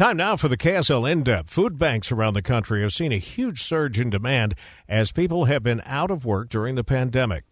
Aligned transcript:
Time 0.00 0.16
now 0.16 0.34
for 0.34 0.48
the 0.48 0.56
KSL 0.56 1.12
In 1.12 1.22
Depth. 1.22 1.50
Food 1.50 1.78
banks 1.78 2.10
around 2.10 2.32
the 2.32 2.40
country 2.40 2.80
have 2.80 2.90
seen 2.90 3.12
a 3.12 3.18
huge 3.18 3.60
surge 3.60 4.00
in 4.00 4.08
demand 4.08 4.54
as 4.88 5.12
people 5.12 5.44
have 5.44 5.62
been 5.62 5.82
out 5.84 6.10
of 6.10 6.24
work 6.24 6.48
during 6.48 6.74
the 6.74 6.82
pandemic. 6.82 7.44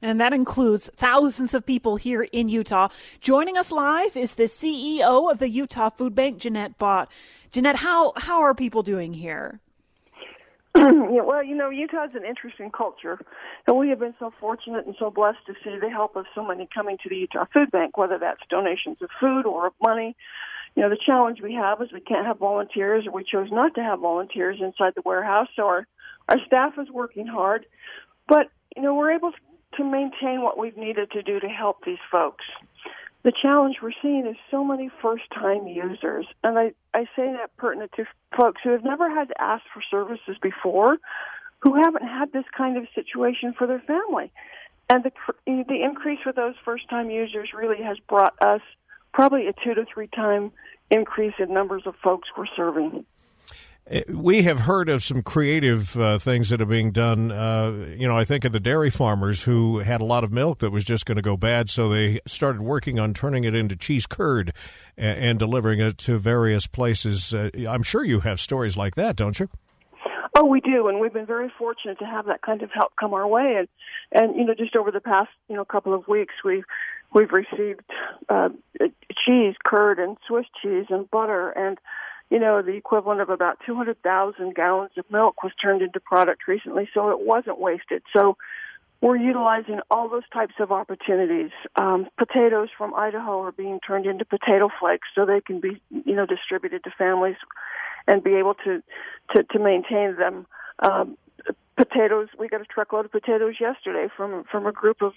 And 0.00 0.20
that 0.20 0.32
includes 0.32 0.88
thousands 0.94 1.54
of 1.54 1.66
people 1.66 1.96
here 1.96 2.22
in 2.22 2.48
Utah. 2.48 2.86
Joining 3.20 3.56
us 3.58 3.72
live 3.72 4.16
is 4.16 4.36
the 4.36 4.44
CEO 4.44 5.28
of 5.28 5.40
the 5.40 5.48
Utah 5.48 5.90
Food 5.90 6.14
Bank, 6.14 6.38
Ginette 6.38 6.78
Bott. 6.78 7.10
Ginette, 7.50 7.74
how, 7.74 8.12
how 8.14 8.42
are 8.42 8.54
people 8.54 8.84
doing 8.84 9.12
here? 9.12 9.58
yeah, 10.76 11.22
well, 11.22 11.42
you 11.42 11.56
know, 11.56 11.68
Utah 11.68 12.04
is 12.04 12.14
an 12.14 12.24
interesting 12.24 12.70
culture, 12.70 13.18
and 13.66 13.76
we 13.76 13.88
have 13.88 13.98
been 13.98 14.14
so 14.20 14.32
fortunate 14.38 14.86
and 14.86 14.94
so 15.00 15.10
blessed 15.10 15.44
to 15.46 15.54
see 15.64 15.76
the 15.80 15.90
help 15.90 16.14
of 16.14 16.26
so 16.32 16.46
many 16.46 16.68
coming 16.72 16.96
to 17.02 17.08
the 17.08 17.16
Utah 17.16 17.46
Food 17.52 17.72
Bank, 17.72 17.98
whether 17.98 18.18
that's 18.18 18.42
donations 18.48 18.98
of 19.02 19.10
food 19.18 19.46
or 19.46 19.66
of 19.66 19.72
money. 19.82 20.14
You 20.74 20.82
know, 20.82 20.90
the 20.90 20.98
challenge 21.04 21.40
we 21.40 21.54
have 21.54 21.80
is 21.82 21.92
we 21.92 22.00
can't 22.00 22.26
have 22.26 22.38
volunteers, 22.38 23.06
or 23.06 23.12
we 23.12 23.24
chose 23.24 23.48
not 23.50 23.74
to 23.74 23.82
have 23.82 24.00
volunteers 24.00 24.58
inside 24.60 24.94
the 24.94 25.02
warehouse, 25.04 25.48
so 25.56 25.66
our, 25.66 25.86
our 26.28 26.38
staff 26.46 26.74
is 26.78 26.88
working 26.90 27.26
hard. 27.26 27.66
But, 28.28 28.48
you 28.76 28.82
know, 28.82 28.94
we're 28.94 29.12
able 29.12 29.32
to 29.76 29.84
maintain 29.84 30.42
what 30.42 30.58
we've 30.58 30.76
needed 30.76 31.10
to 31.12 31.22
do 31.22 31.40
to 31.40 31.48
help 31.48 31.84
these 31.84 31.98
folks 32.10 32.44
the 33.24 33.32
challenge 33.42 33.76
we're 33.82 33.92
seeing 34.00 34.26
is 34.26 34.36
so 34.50 34.64
many 34.64 34.90
first 35.02 35.24
time 35.34 35.66
users. 35.66 36.26
And 36.44 36.58
I, 36.58 36.72
I 36.94 37.04
say 37.16 37.32
that 37.32 37.56
pertinent 37.56 37.92
to 37.96 38.04
folks 38.36 38.60
who 38.62 38.70
have 38.70 38.84
never 38.84 39.10
had 39.10 39.28
to 39.28 39.40
ask 39.40 39.64
for 39.74 39.82
services 39.90 40.36
before, 40.40 40.98
who 41.58 41.74
haven't 41.74 42.06
had 42.06 42.32
this 42.32 42.44
kind 42.56 42.76
of 42.76 42.86
situation 42.94 43.52
for 43.52 43.66
their 43.66 43.80
family. 43.80 44.30
And 44.88 45.04
the, 45.04 45.12
the 45.46 45.82
increase 45.82 46.20
with 46.24 46.36
those 46.36 46.54
first 46.64 46.88
time 46.88 47.10
users 47.10 47.50
really 47.52 47.82
has 47.82 47.98
brought 48.08 48.34
us 48.42 48.62
probably 49.18 49.48
a 49.48 49.52
two 49.64 49.74
to 49.74 49.84
three 49.92 50.06
time 50.06 50.52
increase 50.92 51.34
in 51.40 51.52
numbers 51.52 51.82
of 51.86 51.96
folks 52.04 52.28
we're 52.36 52.46
serving. 52.54 53.04
Uh, 53.90 54.00
we 54.14 54.42
have 54.42 54.60
heard 54.60 54.88
of 54.88 55.02
some 55.02 55.24
creative 55.24 55.98
uh, 55.98 56.20
things 56.20 56.50
that 56.50 56.62
are 56.62 56.66
being 56.66 56.92
done. 56.92 57.32
Uh, 57.32 57.88
you 57.96 58.06
know, 58.06 58.16
I 58.16 58.22
think 58.22 58.44
of 58.44 58.52
the 58.52 58.60
dairy 58.60 58.90
farmers 58.90 59.42
who 59.42 59.80
had 59.80 60.00
a 60.00 60.04
lot 60.04 60.22
of 60.22 60.30
milk 60.32 60.60
that 60.60 60.70
was 60.70 60.84
just 60.84 61.04
going 61.04 61.16
to 61.16 61.22
go 61.22 61.36
bad, 61.36 61.68
so 61.68 61.88
they 61.88 62.20
started 62.28 62.62
working 62.62 63.00
on 63.00 63.12
turning 63.12 63.42
it 63.42 63.56
into 63.56 63.74
cheese 63.74 64.06
curd 64.06 64.52
and, 64.96 65.18
and 65.18 65.38
delivering 65.40 65.80
it 65.80 65.98
to 65.98 66.16
various 66.16 66.68
places. 66.68 67.34
Uh, 67.34 67.50
I'm 67.68 67.82
sure 67.82 68.04
you 68.04 68.20
have 68.20 68.38
stories 68.38 68.76
like 68.76 68.94
that, 68.94 69.16
don't 69.16 69.40
you? 69.40 69.48
Oh, 70.40 70.44
we 70.44 70.60
do, 70.60 70.86
and 70.86 71.00
we've 71.00 71.12
been 71.12 71.26
very 71.26 71.50
fortunate 71.58 71.98
to 71.98 72.04
have 72.04 72.26
that 72.26 72.42
kind 72.42 72.62
of 72.62 72.70
help 72.72 72.92
come 72.98 73.12
our 73.12 73.26
way. 73.26 73.56
And 73.58 73.68
and 74.12 74.36
you 74.36 74.44
know, 74.44 74.54
just 74.54 74.76
over 74.76 74.92
the 74.92 75.00
past 75.00 75.30
you 75.48 75.56
know 75.56 75.64
couple 75.64 75.94
of 75.94 76.06
weeks, 76.06 76.34
we've 76.44 76.62
we've 77.12 77.32
received 77.32 77.82
uh, 78.28 78.50
cheese, 79.26 79.56
curd, 79.64 79.98
and 79.98 80.16
Swiss 80.28 80.46
cheese, 80.62 80.86
and 80.90 81.10
butter, 81.10 81.50
and 81.50 81.76
you 82.30 82.38
know, 82.38 82.62
the 82.62 82.76
equivalent 82.76 83.20
of 83.20 83.30
about 83.30 83.58
200,000 83.66 84.54
gallons 84.54 84.90
of 84.96 85.10
milk 85.10 85.42
was 85.42 85.50
turned 85.60 85.82
into 85.82 85.98
product 85.98 86.46
recently, 86.46 86.88
so 86.94 87.10
it 87.10 87.20
wasn't 87.20 87.58
wasted. 87.58 88.02
So 88.14 88.36
we're 89.00 89.16
utilizing 89.16 89.80
all 89.90 90.08
those 90.08 90.28
types 90.32 90.54
of 90.60 90.70
opportunities. 90.70 91.50
Um, 91.74 92.06
potatoes 92.16 92.68
from 92.76 92.94
Idaho 92.94 93.40
are 93.42 93.52
being 93.52 93.80
turned 93.84 94.06
into 94.06 94.24
potato 94.24 94.68
flakes 94.78 95.08
so 95.14 95.24
they 95.24 95.40
can 95.40 95.58
be, 95.58 95.80
you 95.90 96.14
know, 96.14 96.26
distributed 96.26 96.84
to 96.84 96.90
families 96.98 97.36
and 98.06 98.22
be 98.22 98.34
able 98.34 98.54
to, 98.64 98.82
to, 99.34 99.42
to 99.42 99.58
maintain 99.58 100.16
them. 100.16 100.46
Um, 100.80 101.16
potatoes. 101.78 102.28
We 102.38 102.48
got 102.48 102.60
a 102.60 102.64
truckload 102.64 103.06
of 103.06 103.12
potatoes 103.12 103.54
yesterday 103.60 104.08
from 104.14 104.44
from 104.50 104.66
a 104.66 104.72
group 104.72 105.00
of 105.00 105.12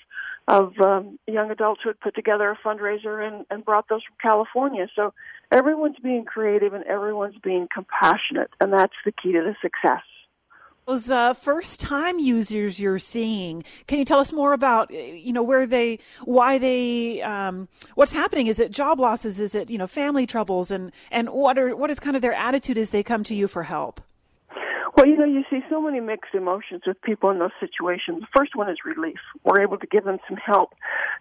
of 0.48 0.74
um, 0.80 1.20
young 1.28 1.52
adults 1.52 1.82
who 1.84 1.90
had 1.90 2.00
put 2.00 2.16
together 2.16 2.50
a 2.52 2.58
fundraiser 2.68 3.26
and, 3.28 3.46
and 3.50 3.66
brought 3.66 3.90
those 3.90 4.02
from 4.04 4.16
California. 4.22 4.88
So 4.96 5.14
everyone's 5.52 5.98
being 6.02 6.24
creative 6.24 6.74
and 6.74 6.84
everyone's 6.86 7.38
being 7.44 7.68
compassionate, 7.74 8.52
and 8.62 8.72
that's 8.72 8.94
the 9.06 9.12
key 9.12 9.34
to 9.34 9.42
the 9.42 9.56
success. 9.62 10.04
Those 10.92 11.10
uh, 11.10 11.34
first-time 11.34 12.20
users 12.20 12.78
you're 12.78 13.00
seeing, 13.00 13.64
can 13.88 13.98
you 13.98 14.04
tell 14.04 14.20
us 14.20 14.34
more 14.34 14.52
about, 14.52 14.92
you 14.92 15.32
know, 15.32 15.42
where 15.42 15.66
they, 15.66 16.00
why 16.26 16.58
they, 16.58 17.22
um, 17.22 17.70
what's 17.96 18.12
happening? 18.12 18.48
Is 18.48 18.60
it 18.60 18.72
job 18.72 19.00
losses? 19.00 19.40
Is 19.40 19.56
it, 19.56 19.70
you 19.70 19.78
know, 19.78 19.88
family 19.88 20.28
troubles? 20.28 20.70
And 20.70 20.92
and 21.10 21.30
what 21.30 21.58
are 21.58 21.78
what 21.78 21.90
is 21.90 21.98
kind 21.98 22.18
of 22.18 22.22
their 22.22 22.34
attitude 22.34 22.78
as 22.78 22.90
they 22.90 23.04
come 23.04 23.24
to 23.24 23.34
you 23.34 23.48
for 23.48 23.64
help? 23.64 24.02
Well, 24.96 25.08
you 25.08 25.16
know, 25.16 25.26
you 25.26 25.44
see 25.50 25.62
so 25.70 25.82
many 25.82 26.00
mixed 26.02 26.36
emotions 26.36 26.82
with 26.86 27.02
people 27.02 27.30
in 27.30 27.40
those 27.40 27.52
situations. 27.60 28.22
The 28.22 28.28
first 28.36 28.56
one 28.56 28.70
is 28.70 28.78
relief. 28.84 29.20
We're 29.44 29.62
able 29.62 29.78
to 29.78 29.88
give 29.88 30.04
them 30.04 30.20
some 30.28 30.38
help. 30.38 30.74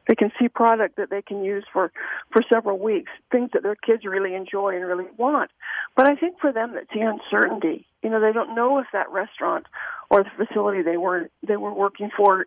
They 0.09 0.17
can 0.17 0.33
see 0.39 0.49
product 0.49 0.97
that 0.97 1.11
they 1.11 1.23
can 1.23 1.45
use 1.45 1.65
for 1.73 1.93
for 2.33 2.43
several 2.53 2.79
weeks, 2.79 3.11
things 3.31 3.51
that 3.53 3.63
their 3.63 3.77
kids 3.77 4.05
really 4.05 4.35
enjoy 4.35 4.75
and 4.75 4.85
really 4.85 5.07
want. 5.17 5.51
But 5.97 6.07
I 6.07 6.17
think 6.17 6.41
for 6.41 6.53
them, 6.53 6.75
it's 6.77 6.91
the 6.93 7.01
uncertainty. 7.01 7.87
You 8.03 8.11
know, 8.11 8.21
they 8.21 8.33
don't 8.33 8.55
know 8.57 8.79
if 8.79 8.87
that 8.93 9.11
restaurant 9.11 9.67
or 10.11 10.25
the 10.25 10.45
facility 10.45 10.83
they 10.83 10.97
were 10.97 11.31
they 11.47 11.57
were 11.57 11.73
working 11.73 12.11
for 12.17 12.47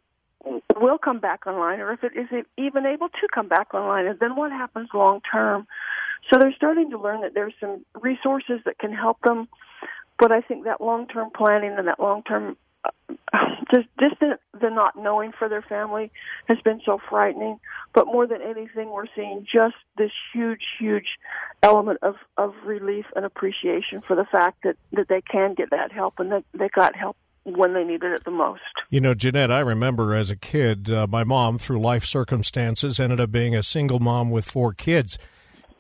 will 0.80 0.98
come 0.98 1.20
back 1.20 1.48
online, 1.48 1.80
or 1.80 1.94
if 1.94 2.04
it 2.04 2.12
is 2.18 2.28
even 2.58 2.86
able 2.86 3.08
to 3.08 3.28
come 3.34 3.48
back 3.48 3.74
online, 3.74 4.08
and 4.08 4.20
then 4.20 4.36
what 4.36 4.52
happens 4.52 4.90
long 4.94 5.22
term. 5.32 5.68
So 6.30 6.38
they're 6.38 6.54
starting 6.56 6.90
to 6.92 6.98
learn 6.98 7.22
that 7.22 7.34
there's 7.34 7.54
some 7.60 7.86
resources 8.00 8.60
that 8.66 8.78
can 8.78 8.94
help 8.94 9.20
them 9.24 9.48
but 10.20 10.32
I 10.32 10.42
think 10.42 10.66
that 10.66 10.82
long 10.82 11.08
term 11.08 11.30
planning 11.36 11.76
and 11.78 11.88
that 11.88 12.00
long 12.00 12.24
term 12.24 12.58
uh, 12.86 12.90
just 13.74 13.88
just 14.00 14.20
the, 14.20 14.38
the 14.60 14.70
not 14.70 14.96
knowing 14.96 15.32
for 15.38 15.50
their 15.50 15.62
family 15.62 16.12
has 16.48 16.58
been 16.64 16.82
so 16.86 17.00
frightening. 17.10 17.60
But 17.94 18.08
more 18.08 18.28
than 18.28 18.42
anything, 18.42 18.90
we're 18.90 19.06
seeing 19.16 19.46
just 19.52 19.76
this 19.98 20.12
huge, 20.34 20.62
huge 20.80 21.08
element 21.62 22.00
of 22.02 22.16
of 22.38 22.54
relief 22.66 23.06
and 23.16 23.26
appreciation 23.26 24.02
for 24.06 24.16
the 24.16 24.26
fact 24.32 24.64
that 24.64 24.78
that 24.92 25.08
they 25.08 25.22
can 25.22 25.54
get 25.54 25.70
that 25.72 25.92
help 25.92 26.16
and 26.20 26.32
that 26.32 26.44
they 26.54 26.70
got 26.70 26.96
help 26.96 27.18
when 27.46 27.74
they 27.74 27.84
needed 27.84 28.14
it 28.14 28.24
the 28.24 28.32
most. 28.32 28.62
You 28.90 29.02
know, 29.02 29.14
Ginette, 29.14 29.52
I 29.52 29.60
remember 29.60 30.14
as 30.14 30.32
a 30.32 30.36
kid, 30.36 30.90
uh, 30.90 31.08
my 31.08 31.24
mom, 31.24 31.58
through 31.58 31.80
life 31.80 32.06
circumstances, 32.06 33.00
ended 33.00 33.20
up 33.20 33.32
being 33.32 33.54
a 33.54 33.64
single 33.64 34.00
mom 34.00 34.30
with 34.30 34.46
four 34.46 34.74
kids. 34.74 35.18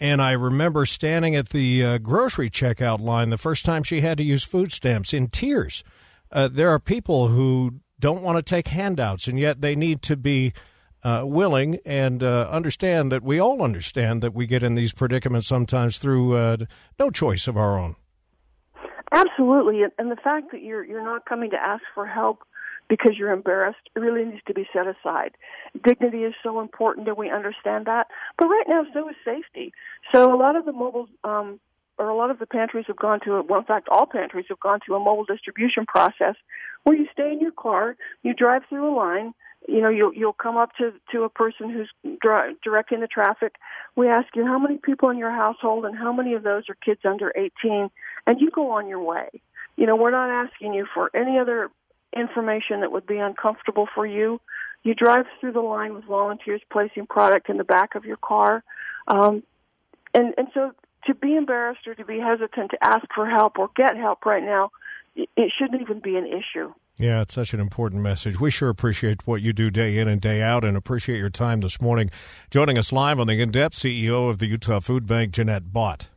And 0.04 0.22
I 0.22 0.34
remember 0.34 0.86
standing 0.86 1.34
at 1.34 1.50
the 1.50 1.82
uh, 1.82 1.98
grocery 1.98 2.50
checkout 2.50 3.00
line 3.00 3.30
the 3.30 3.38
first 3.38 3.64
time 3.64 3.84
she 3.84 4.02
had 4.02 4.18
to 4.18 4.24
use 4.26 4.44
food 4.44 4.74
stamps 4.74 5.14
in 5.14 5.30
tears. 5.30 5.82
Uh, 6.30 6.50
there 6.50 6.70
are 6.72 6.78
people 6.78 7.30
who 7.30 7.80
don't 8.02 8.22
want 8.22 8.36
to 8.36 8.44
take 8.44 8.68
handouts, 8.68 9.30
and 9.30 9.40
yet 9.40 9.62
they 9.62 9.78
need 9.78 10.02
to 10.02 10.18
be 10.18 10.52
uh, 11.04 11.22
willing 11.24 11.80
and 11.86 12.22
uh, 12.22 12.50
understand 12.52 13.14
that 13.14 13.24
we 13.24 13.40
all 13.40 13.62
understand 13.62 14.22
that 14.22 14.34
we 14.34 14.46
get 14.46 14.62
in 14.62 14.76
these 14.76 14.92
predicaments 14.92 15.48
sometimes 15.48 15.98
through 16.00 16.36
uh, 16.36 16.58
no 17.00 17.10
choice 17.10 17.48
of 17.48 17.56
our 17.56 17.80
own. 17.80 17.96
Absolutely, 19.14 19.84
and 20.00 20.12
the 20.12 20.16
fact 20.16 20.52
that 20.52 20.64
you're 20.64 20.84
you're 20.84 21.04
not 21.04 21.26
coming 21.26 21.52
to 21.52 21.58
ask 21.58 21.84
for 21.94 22.08
help 22.08 22.40
because 22.90 23.12
you're 23.18 23.32
embarrassed 23.32 23.90
really 23.96 24.26
needs 24.26 24.42
to 24.48 24.54
be 24.54 24.68
set 24.74 24.88
aside. 24.88 25.32
Dignity 25.84 26.24
is 26.24 26.34
so 26.42 26.60
important, 26.60 27.08
and 27.08 27.16
we 27.16 27.30
understand 27.30 27.86
that. 27.86 28.08
But 28.38 28.48
right 28.48 28.66
now, 28.68 28.86
so 28.94 29.08
is 29.10 29.16
safety. 29.24 29.72
So 30.14 30.34
a 30.34 30.38
lot 30.38 30.56
of 30.56 30.66
the 30.66 30.74
mobile, 30.74 31.08
um, 31.24 31.60
or 32.00 32.10
a 32.10 32.16
lot 32.16 32.32
of 32.32 32.40
the 32.40 32.48
pantries 32.48 32.86
have 32.88 32.98
gone 32.98 33.20
to, 33.22 33.44
well, 33.48 33.60
in 33.60 33.66
fact, 33.66 33.88
all 33.90 34.08
pantries 34.08 34.46
have 34.50 34.60
gone 34.60 34.80
to 34.88 34.96
a 34.96 35.00
mobile 35.00 35.26
distribution 35.26 35.86
process 35.86 36.36
where 36.84 36.98
you 36.98 37.08
stay 37.14 37.32
in 37.32 37.40
your 37.40 37.52
car, 37.52 37.96
you 38.24 38.34
drive 38.34 38.64
through 38.68 38.92
a 38.92 38.94
line, 38.96 39.34
you 39.68 39.82
know, 39.82 39.90
you'll 39.90 40.14
you'll 40.14 40.34
come 40.34 40.58
up 40.58 40.72
to 40.78 40.92
to 41.12 41.24
a 41.24 41.30
person 41.30 41.70
who's 41.70 41.90
dri- 42.22 42.56
directing 42.64 43.00
the 43.00 43.08
traffic. 43.08 43.56
We 43.96 44.10
ask 44.10 44.28
you 44.36 44.46
how 44.46 44.60
many 44.60 44.78
people 44.78 45.10
in 45.10 45.18
your 45.18 45.32
household 45.32 45.86
and 45.86 45.98
how 45.98 46.12
many 46.12 46.34
of 46.34 46.44
those 46.44 46.64
are 46.70 46.76
kids 46.84 47.02
under 47.06 47.32
18, 47.36 47.90
and 48.28 48.40
you 48.40 48.52
go 48.52 48.72
on 48.72 48.88
your 48.88 49.02
way. 49.02 49.30
You 49.76 49.86
know, 49.86 49.96
we're 49.96 50.12
not 50.12 50.30
asking 50.30 50.74
you 50.74 50.86
for 50.94 51.10
any 51.16 51.40
other 51.40 51.70
information 52.16 52.82
that 52.82 52.92
would 52.92 53.08
be 53.08 53.18
uncomfortable 53.18 53.88
for 53.94 54.06
you. 54.06 54.40
You 54.84 54.94
drive 54.94 55.26
through 55.40 55.54
the 55.54 55.62
line 55.62 55.94
with 55.94 56.04
volunteers 56.06 56.62
placing 56.72 57.08
product 57.08 57.50
in 57.50 57.58
the 57.58 57.64
back 57.64 57.96
of 57.96 58.06
your 58.06 58.18
car. 58.18 58.64
Um, 59.08 59.44
and, 60.14 60.34
and 60.38 60.48
so 60.54 60.72
to 61.06 61.16
be 61.16 61.36
embarrassed 61.36 61.88
or 61.88 61.96
to 61.96 62.06
be 62.06 62.20
hesitant 62.20 62.72
to 62.72 62.78
ask 62.82 63.06
for 63.14 63.28
help 63.28 63.58
or 63.58 63.70
get 63.76 63.98
help 63.98 64.26
right 64.26 64.44
now, 64.44 64.72
it 65.16 65.52
shouldn't 65.58 65.82
even 65.82 66.00
be 66.00 66.16
an 66.16 66.26
issue. 66.26 66.74
Yeah, 66.98 67.22
it's 67.22 67.34
such 67.34 67.54
an 67.54 67.60
important 67.60 68.04
message. 68.04 68.40
We 68.40 68.52
sure 68.52 68.70
appreciate 68.70 69.26
what 69.26 69.42
you 69.42 69.52
do 69.52 69.72
day 69.72 69.98
in 69.98 70.08
and 70.08 70.22
day 70.22 70.42
out 70.42 70.64
and 70.64 70.78
appreciate 70.78 71.18
your 71.18 71.30
time 71.30 71.62
this 71.62 71.82
morning. 71.82 72.12
Joining 72.52 72.78
us 72.78 72.92
live 72.92 73.20
on 73.20 73.28
the 73.28 73.42
In 73.42 73.50
Depth, 73.52 73.76
CEO 73.76 74.30
of 74.30 74.38
the 74.38 74.46
Utah 74.46 74.80
Food 74.80 75.08
Bank, 75.08 75.34
Ginette 75.34 75.74
Bott. 75.74 76.08